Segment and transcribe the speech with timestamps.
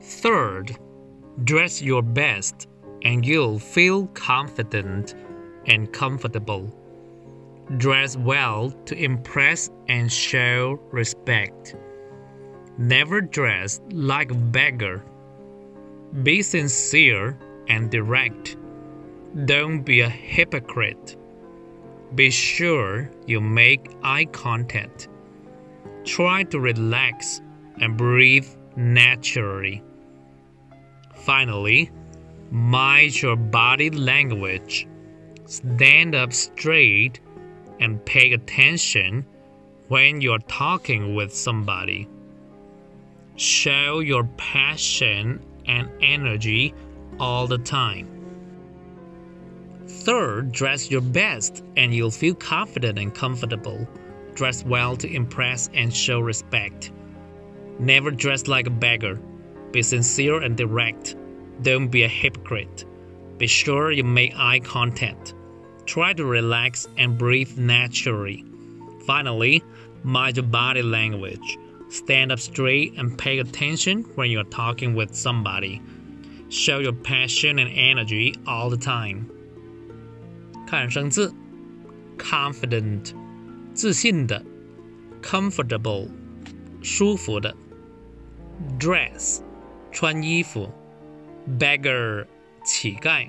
[0.00, 0.76] Third,
[1.44, 2.68] dress your best
[3.02, 5.14] and you'll feel confident
[5.66, 6.74] and comfortable.
[7.76, 11.76] Dress well to impress and show respect.
[12.78, 15.04] Never dress like a beggar.
[16.22, 17.38] Be sincere
[17.68, 18.56] and direct.
[19.44, 21.16] Don't be a hypocrite.
[22.14, 25.08] Be sure you make eye contact.
[26.04, 27.40] Try to relax
[27.80, 29.84] and breathe naturally.
[31.20, 31.90] Finally,
[32.50, 34.86] mind your body language.
[35.46, 37.20] Stand up straight
[37.78, 39.26] and pay attention
[39.88, 42.08] when you're talking with somebody.
[43.36, 46.74] Show your passion and energy
[47.18, 48.08] all the time.
[49.86, 53.86] Third, dress your best and you'll feel confident and comfortable.
[54.34, 56.92] Dress well to impress and show respect.
[57.78, 59.18] Never dress like a beggar.
[59.71, 61.15] Be sincere and direct.
[61.61, 62.85] Don't be a hypocrite.
[63.37, 65.33] Be sure you make eye contact.
[65.85, 68.43] Try to relax and breathe naturally.
[69.05, 69.63] Finally,
[70.03, 71.57] mind your body language.
[71.89, 75.81] Stand up straight and pay attention when you're talking with somebody.
[76.49, 79.29] Show your passion and energy all the time.
[80.65, 81.31] 看生字，
[82.17, 83.13] confident，
[83.73, 84.41] 自信的；
[85.21, 86.09] comfortable，
[86.81, 87.53] 舒服的；
[88.79, 89.41] dress，
[89.91, 90.69] 穿衣服；
[91.59, 92.25] beggar，
[92.63, 93.27] 乞丐；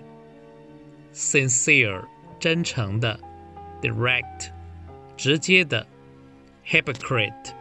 [1.13, 2.05] sincere，
[2.39, 3.19] 真诚的；
[3.81, 4.51] direct，
[5.17, 5.87] 直接的；
[6.67, 7.53] hypocrite，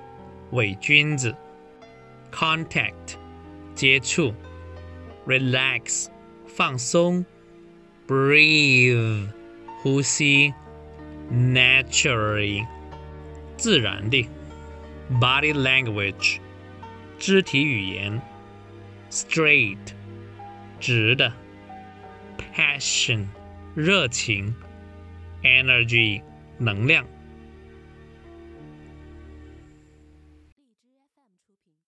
[0.51, 1.33] 伪君子；
[2.31, 3.17] contact，
[3.73, 4.33] 接触；
[5.25, 6.07] relax，
[6.47, 7.23] 放松；
[8.07, 9.35] breathe。
[9.85, 10.51] 呼吸，
[11.31, 12.65] naturally，
[13.55, 14.27] 自然的；
[15.21, 16.39] body language，
[17.19, 18.19] 肢体语言
[19.09, 19.77] ；straight，
[20.79, 21.31] 直的；
[22.37, 23.25] passion，
[23.75, 24.53] 热情；
[25.43, 26.21] energy，
[26.57, 27.05] 能量。